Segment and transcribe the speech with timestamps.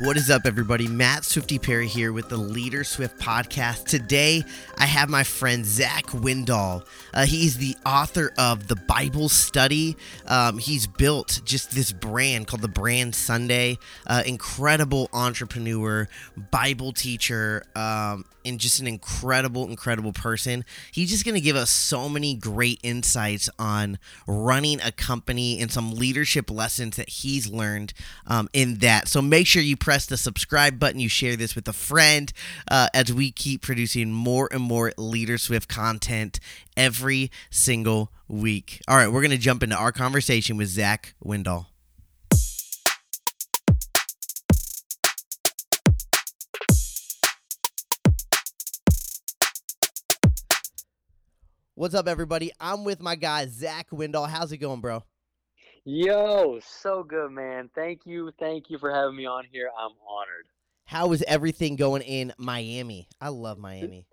[0.00, 0.86] What is up, everybody?
[0.86, 3.86] Matt Swifty Perry here with the Leader Swift podcast.
[3.86, 4.44] Today,
[4.76, 6.86] I have my friend Zach Windahl.
[7.12, 9.96] Uh, he's the author of the Bible Study.
[10.28, 13.76] Um, he's built just this brand called the Brand Sunday.
[14.06, 16.08] Uh, incredible entrepreneur,
[16.52, 20.64] Bible teacher, um, and just an incredible, incredible person.
[20.92, 25.70] He's just going to give us so many great insights on running a company and
[25.70, 27.92] some leadership lessons that he's learned
[28.26, 29.08] um, in that.
[29.08, 32.30] So make sure you press the subscribe button, you share this with a friend
[32.70, 36.38] uh, as we keep producing more and more Leader Swift content
[36.76, 38.82] every single week.
[38.86, 41.68] All right, we're going to jump into our conversation with Zach Windahl.
[51.74, 52.52] What's up, everybody?
[52.60, 54.28] I'm with my guy, Zach Windahl.
[54.28, 55.02] How's it going, bro?
[55.90, 57.70] Yo, so good, man.
[57.74, 58.30] Thank you.
[58.38, 59.70] Thank you for having me on here.
[59.74, 60.46] I'm honored.
[60.84, 63.08] How is everything going in Miami?
[63.22, 64.04] I love Miami.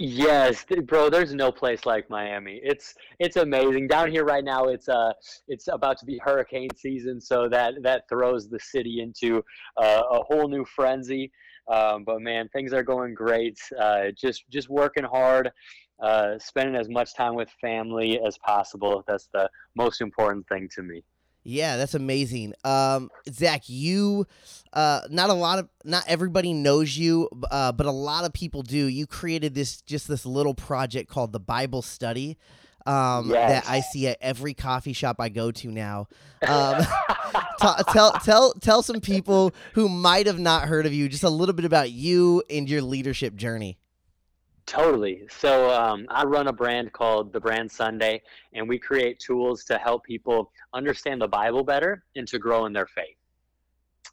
[0.00, 2.60] Yes, bro, there's no place like Miami.
[2.60, 3.86] It's it's amazing.
[3.86, 5.12] Down here right now it's uh
[5.46, 9.44] it's about to be hurricane season, so that that throws the city into
[9.76, 11.30] uh, a whole new frenzy.
[11.68, 13.58] Um, but man, things are going great.
[13.78, 15.52] Uh, just just working hard,
[16.00, 19.04] uh, spending as much time with family as possible.
[19.06, 21.02] That's the most important thing to me.
[21.48, 22.54] Yeah, that's amazing.
[22.64, 24.26] Um, Zach, you,
[24.72, 28.62] uh, not a lot of, not everybody knows you, uh, but a lot of people
[28.62, 28.86] do.
[28.86, 32.36] You created this, just this little project called the Bible Study.
[32.84, 33.64] Um, Yes.
[33.64, 36.06] that I see at every coffee shop I go to now.
[36.46, 36.84] Um,
[37.60, 41.28] t- tell, tell, tell some people who might have not heard of you just a
[41.28, 43.76] little bit about you and your leadership journey.
[44.66, 45.22] Totally.
[45.30, 48.20] So um, I run a brand called The Brand Sunday,
[48.52, 52.72] and we create tools to help people understand the Bible better and to grow in
[52.72, 53.16] their faith.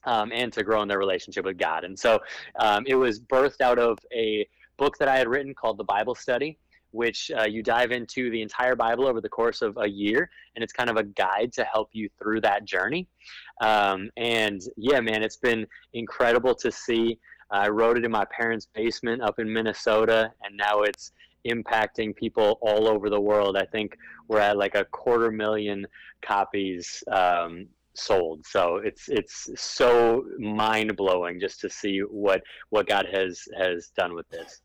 [0.05, 1.85] Um, and to grow in their relationship with God.
[1.85, 2.19] And so
[2.59, 4.45] um, it was birthed out of a
[4.75, 6.59] book that I had written called The Bible Study,
[6.91, 10.29] which uh, you dive into the entire Bible over the course of a year.
[10.56, 13.07] And it's kind of a guide to help you through that journey.
[13.61, 17.17] Um, and yeah, man, it's been incredible to see.
[17.53, 21.11] I wrote it in my parents' basement up in Minnesota, and now it's
[21.47, 23.55] impacting people all over the world.
[23.55, 23.95] I think
[24.27, 25.85] we're at like a quarter million
[26.23, 28.43] copies um, sold.
[28.47, 32.41] So it's it's so mind blowing just to see what
[32.71, 34.62] what God has has done with this.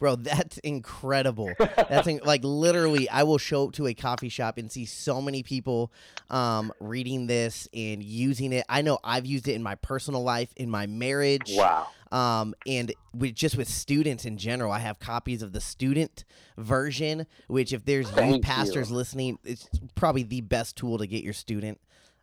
[0.00, 1.52] Bro, that's incredible.
[1.58, 5.20] That's in, like literally, I will show up to a coffee shop and see so
[5.20, 5.92] many people
[6.30, 8.64] um, reading this and using it.
[8.68, 11.88] I know I've used it in my personal life, in my marriage, Wow.
[12.10, 14.72] um, and with just with students in general.
[14.72, 16.24] I have copies of the student
[16.56, 18.42] version, which if there's Thank youth you.
[18.42, 21.78] pastors listening, it's probably the best tool to get your student.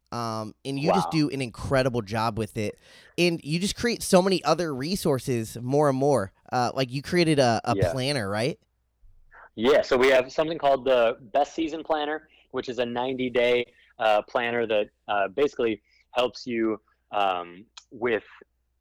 [0.09, 2.79] Um, and you just do an incredible job with it,
[3.17, 6.31] and you just create so many other resources more and more.
[6.51, 7.91] Uh, like you created a, a Yeah.
[7.91, 8.59] planner, right?
[9.55, 13.65] Yeah, so we have something called the Best Season Planner, which is a 90 day
[13.99, 15.81] uh, planner that uh, basically
[16.11, 16.79] helps you
[17.11, 18.23] um, with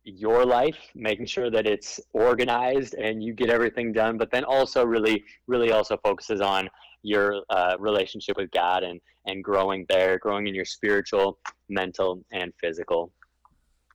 [0.04, 4.84] your life, making sure that it's organized and you get everything done, but then also
[4.84, 6.68] really, really also focuses on
[7.02, 11.38] your uh, relationship with God and, and growing there, growing in your spiritual,
[11.68, 13.12] mental, and physical.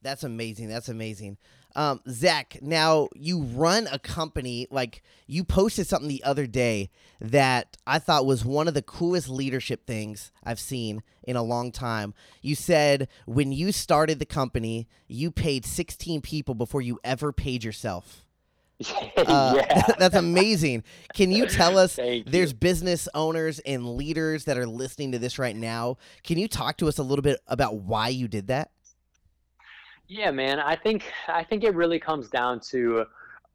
[0.02, 0.68] That's amazing.
[0.68, 1.38] That's amazing.
[1.76, 4.68] Um, Zach, now you run a company.
[4.70, 6.90] Like you posted something the other day
[7.20, 11.72] that I thought was one of the coolest leadership things I've seen in a long
[11.72, 12.14] time.
[12.42, 17.64] You said when you started the company, you paid 16 people before you ever paid
[17.64, 18.26] yourself.
[19.16, 19.84] Uh, yeah.
[20.00, 20.84] that's amazing.
[21.14, 21.96] Can you tell us?
[21.96, 22.32] Thank you.
[22.32, 25.98] There's business owners and leaders that are listening to this right now.
[26.24, 28.72] Can you talk to us a little bit about why you did that?
[30.14, 30.60] Yeah, man.
[30.60, 33.06] I think I think it really comes down to,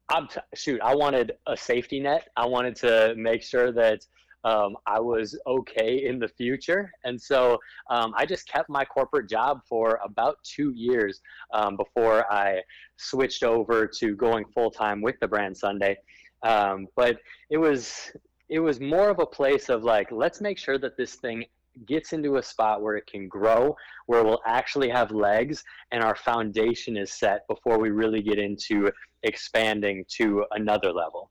[0.08, 0.80] I'm t- shoot.
[0.80, 2.28] I wanted a safety net.
[2.34, 4.00] I wanted to make sure that
[4.42, 7.58] um, I was okay in the future, and so
[7.90, 11.20] um, I just kept my corporate job for about two years
[11.52, 12.62] um, before I
[12.96, 15.98] switched over to going full time with the brand Sunday.
[16.42, 17.18] Um, but
[17.50, 18.10] it was
[18.48, 21.44] it was more of a place of like, let's make sure that this thing
[21.84, 23.76] gets into a spot where it can grow,
[24.06, 28.90] where we'll actually have legs, and our foundation is set before we really get into
[29.22, 31.30] expanding to another level.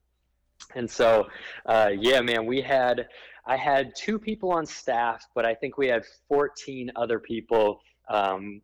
[0.75, 1.27] And so,
[1.65, 3.07] uh, yeah, man, we had
[3.47, 8.61] I had two people on staff, but I think we had 14 other people um,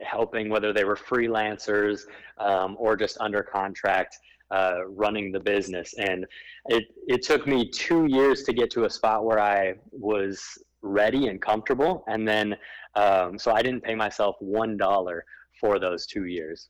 [0.00, 2.00] helping, whether they were freelancers
[2.38, 4.18] um, or just under contract.
[4.52, 6.24] Uh, running the business, and
[6.66, 11.28] it it took me two years to get to a spot where I was ready
[11.28, 12.56] and comfortable, and then
[12.94, 15.24] um, so I didn't pay myself one dollar
[15.60, 16.68] for those two years.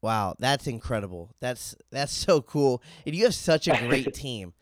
[0.00, 1.34] Wow, that's incredible.
[1.40, 2.82] That's that's so cool.
[3.06, 4.52] And you have such a great team.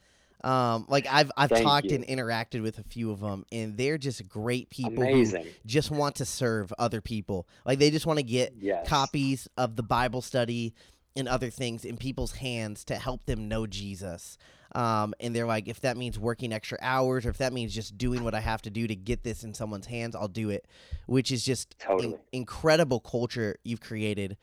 [0.44, 1.96] Um, like I've I've Thank talked you.
[1.96, 5.44] and interacted with a few of them, and they're just great people Amazing.
[5.44, 7.46] who just want to serve other people.
[7.64, 8.86] Like they just want to get Yes.
[8.88, 10.74] copies of the Bible study
[11.16, 14.38] and other things in people's hands to help them know Jesus.
[14.74, 17.98] Um, and they're like, if that means working extra hours, or if that means just
[17.98, 20.66] doing what I have to do to get this in someone's hands, I'll do it.
[21.06, 22.18] Which is just in- Totally.
[22.32, 24.36] incredible culture you've created.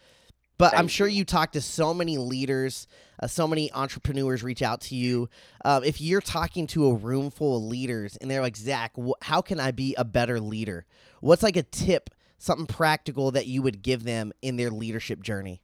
[0.57, 1.17] But I'm sure you.
[1.17, 2.87] you talk to so many leaders,
[3.21, 5.29] uh, so many entrepreneurs reach out to you.
[5.63, 9.11] Um, if you're talking to a room full of leaders and they're like, Zach, wh-
[9.21, 10.87] how can I be a better leader?
[11.21, 12.09] What's like a tip,
[12.39, 15.61] something practical that you would give them in their leadership journey?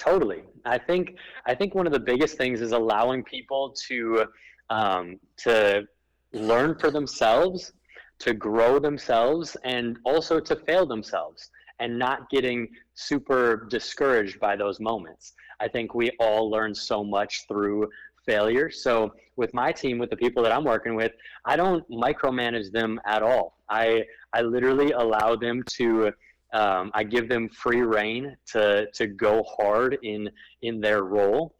[0.00, 0.42] Totally.
[0.64, 4.24] I think I think one of the biggest things is allowing people to
[4.70, 5.84] um, to
[6.32, 7.72] learn for themselves,
[8.20, 11.50] to grow themselves, and also to fail themselves,
[11.80, 15.34] and not getting super discouraged by those moments.
[15.60, 17.90] I think we all learn so much through
[18.24, 18.70] failure.
[18.70, 21.12] So with my team, with the people that I'm working with,
[21.44, 23.58] I don't micromanage them at all.
[23.68, 26.10] I I literally allow them to
[26.52, 30.30] um, I give them free reign to to go hard in
[30.62, 31.54] in their role,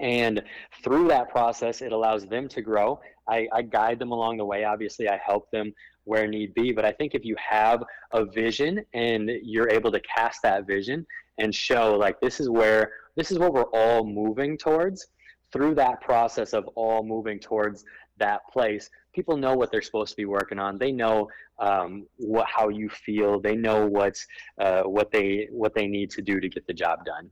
[0.00, 0.42] and
[0.82, 3.00] through that process, it allows them to grow.
[3.28, 4.64] I, I guide them along the way.
[4.64, 5.72] Obviously, I help them
[6.04, 6.72] where need be.
[6.72, 7.82] But I think if you have
[8.12, 11.06] a vision and you're able to cast that vision
[11.38, 15.06] and show like this is where this is what we're all moving towards.
[15.52, 17.84] Through that process of all moving towards
[18.16, 20.78] that place, people know what they're supposed to be working on.
[20.78, 21.28] They know
[21.58, 23.40] um, what how you feel.
[23.40, 24.26] They know what's
[24.58, 27.30] uh, what they what they need to do to get the job done.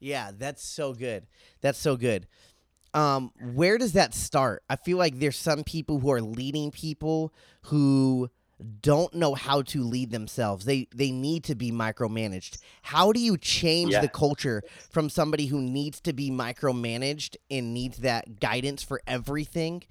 [0.00, 1.26] Yeah, that's so good.
[1.60, 2.26] That's so good.
[2.92, 4.62] Um, where does that start?
[4.68, 7.32] I feel like there's some people who are leading people
[7.62, 8.30] who
[8.80, 10.64] don't know how to lead themselves.
[10.64, 12.58] They they need to be micromanaged.
[12.82, 14.00] How do you change Yeah.
[14.00, 19.82] the culture from somebody who needs to be micromanaged and needs that guidance for everything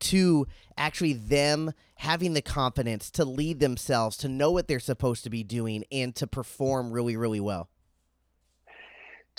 [0.00, 0.46] to
[0.76, 5.42] actually them having the confidence to lead themselves, to know what they're supposed to be
[5.42, 7.68] doing and to perform really really well?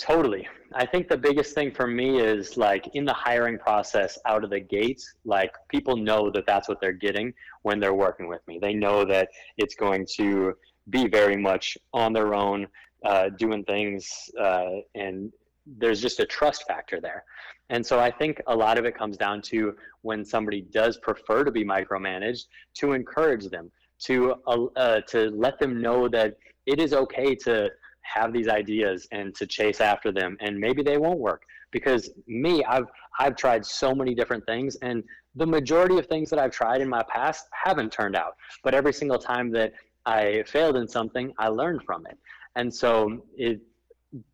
[0.00, 0.48] Totally.
[0.72, 4.50] I think the biggest thing for me is like in the hiring process out of
[4.50, 8.58] the gates, like people know that that's what they're getting when they're working with me.
[8.58, 9.28] They know that
[9.58, 10.54] it's going to
[10.88, 12.66] be very much on their own,
[13.04, 15.32] uh, doing things, uh, and
[15.66, 17.24] there's just a trust factor there.
[17.68, 21.44] And so I think a lot of it comes down to when somebody does prefer
[21.44, 23.70] to be micromanaged, to encourage them,
[24.00, 26.36] to uh, uh, to let them know that
[26.66, 27.70] it is okay to
[28.02, 31.42] have these ideas and to chase after them and maybe they won't work.
[31.70, 32.86] Because me i've
[33.20, 35.04] i've tried so many different things and
[35.36, 38.34] the majority of things that i've tried in my past haven't turned out.
[38.64, 39.72] But every single time that
[40.06, 42.18] i failed in something i learned from it.
[42.56, 43.60] And so it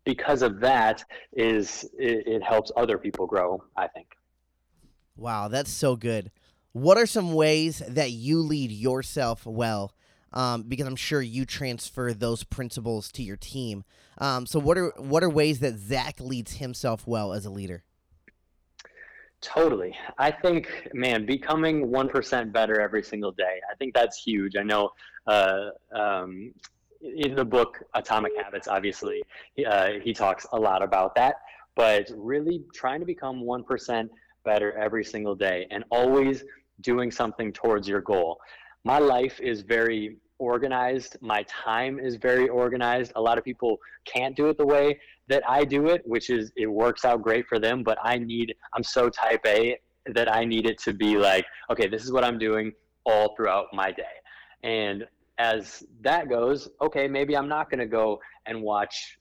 [0.05, 1.03] because of that
[1.33, 4.17] is it, it helps other people grow i think
[5.17, 6.31] Wow, that's so good.
[6.73, 9.93] What are some ways that you lead yourself well?
[10.31, 13.83] Um, because I'm sure you transfer those principles to your team.
[14.19, 17.83] Um, so what are what are ways that Zach leads himself well as a leader?
[19.41, 19.95] Totally.
[20.17, 24.55] I think, man, becoming 1% better every single day, I think that's huge.
[24.55, 24.89] I know
[25.27, 26.53] uh, um,
[27.01, 29.21] in the book Atomic Habits, obviously,
[29.67, 31.35] uh, he talks a lot about that,
[31.75, 34.09] but really trying to become 1%
[34.43, 36.43] better every single day and always
[36.81, 38.37] doing something towards your goal.
[38.83, 41.17] My life is very organized.
[41.21, 43.11] My time is very organized.
[43.15, 46.51] A lot of people can't do it the way that I do it, which is
[46.55, 49.77] it works out great for them, but I need I'm so type A
[50.13, 52.71] that I need it to be like, okay, this is what I'm doing
[53.05, 54.03] all throughout my day.
[54.63, 55.05] And
[55.37, 59.17] as that goes, okay, maybe I'm not going to go and watch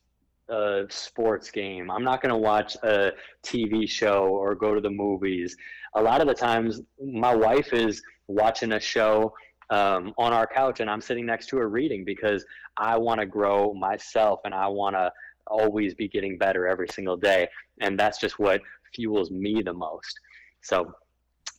[0.48, 1.90] a sports game.
[1.90, 5.56] I'm not going to watch a TV show or go to the movies.
[5.94, 9.34] A lot of the times, my wife is watching a show
[9.70, 12.44] um, on our couch and I'm sitting next to her reading because
[12.76, 15.10] I want to grow myself and I want to
[15.48, 17.48] always be getting better every single day.
[17.80, 18.60] And that's just what
[18.94, 20.18] fuels me the most.
[20.62, 20.94] So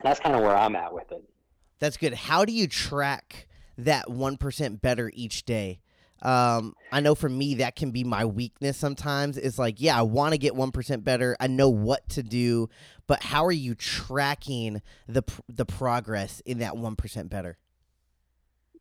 [0.02, 1.24] that's kind of where I'm at with it.
[1.80, 2.14] That's good.
[2.14, 5.80] How do you track that one percent better each day?
[6.22, 9.38] Um, I know for me that can be my weakness sometimes.
[9.38, 11.38] It's like, yeah, I want to get one percent better.
[11.40, 12.70] I know what to do,
[13.06, 17.58] but how are you tracking the the progress in that one percent better?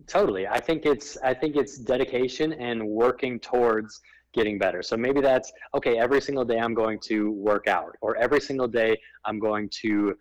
[0.06, 0.46] Totally.
[0.46, 4.00] I think it's I think it's dedication and working towards
[4.32, 4.82] getting better.
[4.82, 8.68] So maybe that's okay, every single day I'm going to work out or every single
[8.68, 10.16] day I'm going to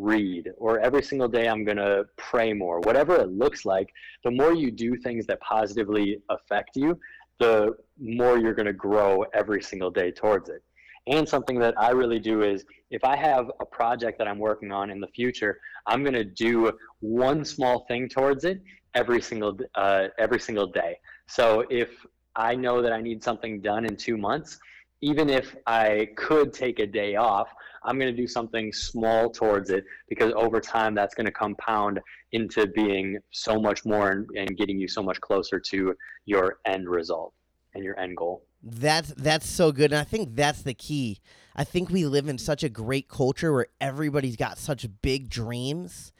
[0.00, 3.88] read or every single day I'm going to pray more, whatever it looks like,
[4.24, 6.98] the more you do things that positively affect you,
[7.38, 10.62] the more you're going to grow every single day towards it.
[11.06, 14.70] And something that I really do is if I have a project that I'm working
[14.70, 18.62] on in the future, I'm going to do one small thing towards it
[18.94, 20.98] every single uh, every single day.
[21.26, 21.90] So if
[22.36, 24.58] I know that I need something done in two months,
[25.02, 27.48] even if I could take a day off,
[27.84, 32.00] I'm going to do something small towards it because over time that's going to compound
[32.32, 35.94] into being so much more and, and getting you so much closer to
[36.26, 37.32] your end result
[37.74, 38.44] and your end goal.
[38.62, 41.20] That's that's so good, and I think that's the key.
[41.56, 46.12] I think we live in such a great culture where everybody's got such big dreams,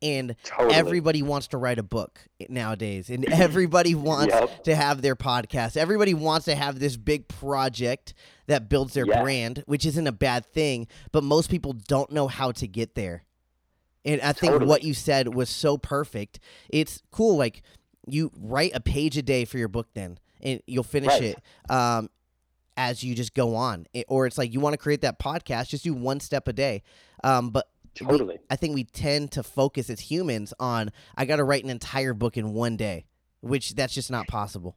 [0.00, 0.74] and Totally.
[0.74, 4.64] everybody wants to write a book nowadays, and everybody wants Yep.
[4.64, 5.76] to have their podcast.
[5.76, 8.14] Everybody wants to have this big project
[8.46, 9.22] that builds their Yeah.
[9.22, 13.24] brand, which isn't a bad thing, but most people don't know how to get there.
[14.04, 14.68] And I think Totally.
[14.68, 16.38] what you said was so perfect.
[16.70, 17.62] It's cool, like
[18.06, 21.22] you write a page a day for your book, then, and you'll finish Right.
[21.36, 22.08] it um,
[22.76, 23.86] as you just go on.
[23.92, 26.52] It- or it's like you want to create that podcast, just do one step a
[26.52, 26.82] day.
[27.24, 27.68] Um, but
[28.00, 28.38] we- Totally.
[28.50, 32.14] I think we tend to focus as humans on I got to write an entire
[32.14, 33.06] book in one day,
[33.40, 34.76] which that's just not possible.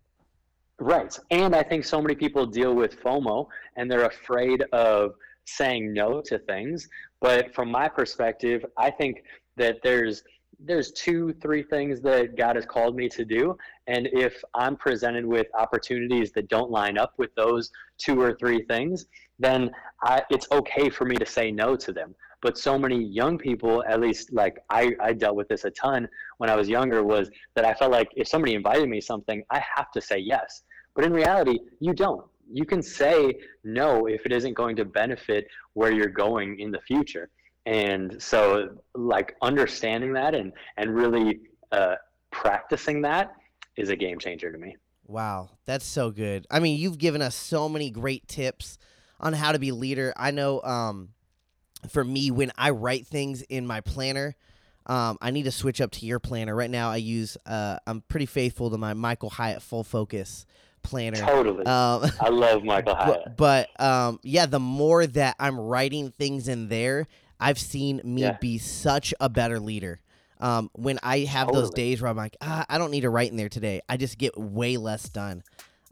[0.80, 1.18] Right.
[1.30, 5.14] And I think so many people deal with FOMO and they're afraid of
[5.46, 6.90] saying no to things.
[7.20, 9.24] But from my perspective, I think
[9.58, 10.24] that there's
[10.64, 13.58] there's two, three things that God has called me to do.
[13.88, 18.64] And if I'm presented with opportunities that don't line up with those two or three
[18.66, 19.08] things,
[19.40, 19.72] then
[20.04, 22.14] I, it's okay for me to say no to them.
[22.42, 26.08] But so many young people, at least like I, I dealt with this a ton
[26.38, 29.64] when I was younger, was that I felt like if somebody invited me something, I
[29.76, 30.64] have to say yes.
[30.96, 32.26] But in reality, you don't.
[32.52, 36.82] You can say no if it isn't going to benefit where you're going in the
[36.82, 37.30] future.
[37.66, 41.96] And so, like, understanding that and, and really uh,
[42.32, 43.34] practicing that
[43.78, 44.76] is a game changer to me.
[45.06, 46.48] Wow, that's so good.
[46.50, 48.78] I mean, you've given us so many great tips
[49.20, 50.14] on how to be leader.
[50.18, 51.10] I know um,
[51.90, 54.36] for me, when I write things in my planner,
[54.86, 56.56] um, I need to switch up to your planner.
[56.56, 60.46] Right now, I use, uh, I'm pretty faithful to my Michael Hyatt Full Focus
[60.84, 61.18] planner.
[61.26, 61.66] Totally.
[61.66, 63.38] Um, I love Michael Hyatt.
[63.38, 67.08] but, but um, yeah, the more that I'm writing things in there,
[67.40, 68.38] I've seen me Yeah.
[68.40, 70.00] be such a better leader.
[70.40, 73.30] Um, when I have those days where I'm like, ah, I don't need to write
[73.30, 75.44] in there today, I just get way less done.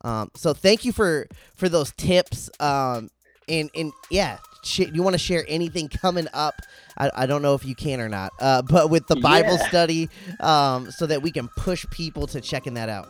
[0.01, 2.49] Um, so thank you for for those tips.
[2.59, 3.09] Um,
[3.47, 6.55] and and yeah, sh- you want to share anything coming up?
[6.97, 8.31] I, I don't know if you can or not.
[8.39, 9.67] Uh, but with the Bible Yeah.
[9.67, 13.07] study, um, so that we can push people to checking that out.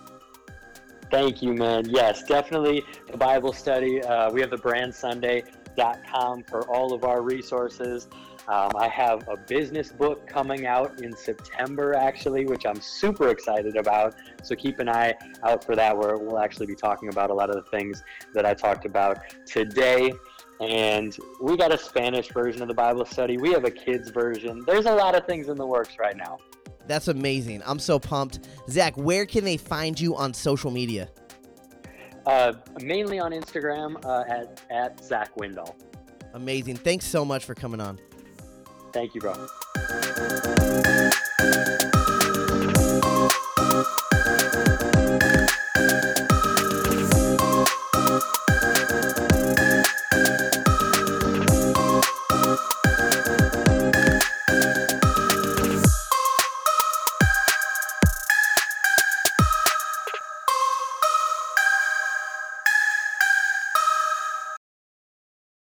[1.12, 1.86] Thank you, man.
[1.90, 4.02] Yes, definitely the Bible study.
[4.04, 8.08] Uh, we have the brandsunday.com for all of our resources.
[8.48, 13.76] Um, I have a business book coming out in September, actually, which I'm super excited
[13.76, 14.16] about.
[14.44, 15.14] So keep an eye
[15.44, 18.04] out for that, where we'll actually be talking about a lot of the things
[18.34, 20.14] that I talked about today.
[20.60, 23.38] And we got a Spanish version of the Bible study.
[23.38, 24.64] We have a kids version.
[24.66, 26.38] There's a lot of things in the works right now.
[26.86, 27.62] That's amazing.
[27.66, 28.48] I'm so pumped.
[28.70, 31.10] Zach, where can they find you on social media?
[32.26, 35.76] Uh, mainly on Instagram uh, at, at Zach Windahl.
[36.34, 36.76] Amazing.
[36.78, 38.00] Thanks so much for coming on.
[38.92, 40.46] Thank you, bro.